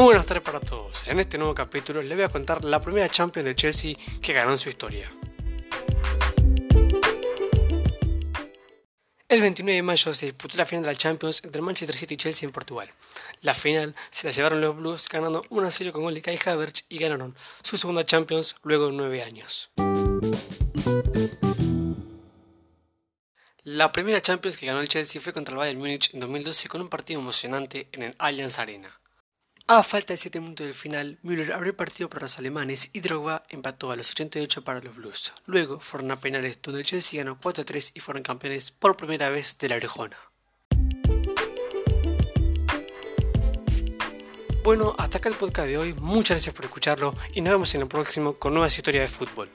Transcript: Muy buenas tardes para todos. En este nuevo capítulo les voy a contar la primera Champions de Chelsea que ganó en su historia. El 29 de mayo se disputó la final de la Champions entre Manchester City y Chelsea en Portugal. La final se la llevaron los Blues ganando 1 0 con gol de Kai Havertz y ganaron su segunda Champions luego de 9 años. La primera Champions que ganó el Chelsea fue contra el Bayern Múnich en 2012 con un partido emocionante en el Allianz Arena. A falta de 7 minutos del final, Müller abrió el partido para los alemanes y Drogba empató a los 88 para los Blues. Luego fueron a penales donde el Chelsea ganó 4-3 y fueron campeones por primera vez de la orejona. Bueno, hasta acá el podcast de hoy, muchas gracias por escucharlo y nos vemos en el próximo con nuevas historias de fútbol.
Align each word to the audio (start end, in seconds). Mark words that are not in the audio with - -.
Muy 0.00 0.06
buenas 0.06 0.24
tardes 0.24 0.42
para 0.42 0.60
todos. 0.60 1.06
En 1.08 1.20
este 1.20 1.36
nuevo 1.36 1.54
capítulo 1.54 2.00
les 2.00 2.16
voy 2.16 2.24
a 2.24 2.30
contar 2.30 2.64
la 2.64 2.80
primera 2.80 3.06
Champions 3.10 3.44
de 3.44 3.54
Chelsea 3.54 3.94
que 4.22 4.32
ganó 4.32 4.52
en 4.52 4.56
su 4.56 4.70
historia. 4.70 5.12
El 9.28 9.42
29 9.42 9.76
de 9.76 9.82
mayo 9.82 10.14
se 10.14 10.24
disputó 10.24 10.56
la 10.56 10.64
final 10.64 10.84
de 10.84 10.92
la 10.92 10.96
Champions 10.96 11.44
entre 11.44 11.60
Manchester 11.60 11.94
City 11.94 12.14
y 12.14 12.16
Chelsea 12.16 12.46
en 12.46 12.52
Portugal. 12.54 12.88
La 13.42 13.52
final 13.52 13.94
se 14.08 14.26
la 14.26 14.32
llevaron 14.32 14.62
los 14.62 14.74
Blues 14.74 15.06
ganando 15.06 15.44
1 15.50 15.70
0 15.70 15.92
con 15.92 16.04
gol 16.04 16.14
de 16.14 16.22
Kai 16.22 16.38
Havertz 16.46 16.86
y 16.88 16.96
ganaron 16.96 17.36
su 17.62 17.76
segunda 17.76 18.02
Champions 18.02 18.56
luego 18.62 18.86
de 18.86 18.92
9 18.92 19.22
años. 19.22 19.70
La 23.64 23.92
primera 23.92 24.22
Champions 24.22 24.56
que 24.56 24.64
ganó 24.64 24.80
el 24.80 24.88
Chelsea 24.88 25.20
fue 25.20 25.34
contra 25.34 25.52
el 25.52 25.58
Bayern 25.58 25.78
Múnich 25.78 26.14
en 26.14 26.20
2012 26.20 26.68
con 26.70 26.80
un 26.80 26.88
partido 26.88 27.20
emocionante 27.20 27.90
en 27.92 28.04
el 28.04 28.14
Allianz 28.18 28.58
Arena. 28.58 28.99
A 29.72 29.84
falta 29.84 30.12
de 30.12 30.16
7 30.16 30.40
minutos 30.40 30.66
del 30.66 30.74
final, 30.74 31.16
Müller 31.22 31.52
abrió 31.52 31.70
el 31.70 31.76
partido 31.76 32.10
para 32.10 32.24
los 32.24 32.36
alemanes 32.40 32.90
y 32.92 32.98
Drogba 32.98 33.44
empató 33.48 33.92
a 33.92 33.96
los 33.96 34.10
88 34.10 34.64
para 34.64 34.80
los 34.80 34.96
Blues. 34.96 35.32
Luego 35.46 35.78
fueron 35.78 36.10
a 36.10 36.16
penales 36.16 36.58
donde 36.60 36.80
el 36.80 36.86
Chelsea 36.86 37.22
ganó 37.22 37.38
4-3 37.40 37.92
y 37.94 38.00
fueron 38.00 38.24
campeones 38.24 38.72
por 38.72 38.96
primera 38.96 39.30
vez 39.30 39.56
de 39.58 39.68
la 39.68 39.76
orejona. 39.76 40.16
Bueno, 44.64 44.96
hasta 44.98 45.18
acá 45.18 45.28
el 45.28 45.36
podcast 45.36 45.68
de 45.68 45.78
hoy, 45.78 45.94
muchas 45.94 46.38
gracias 46.38 46.52
por 46.52 46.64
escucharlo 46.64 47.14
y 47.32 47.40
nos 47.40 47.52
vemos 47.52 47.72
en 47.76 47.82
el 47.82 47.86
próximo 47.86 48.32
con 48.32 48.54
nuevas 48.54 48.76
historias 48.76 49.08
de 49.08 49.16
fútbol. 49.16 49.50